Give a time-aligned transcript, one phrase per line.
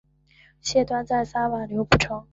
[0.61, 2.27] 谢端再三挽留不成。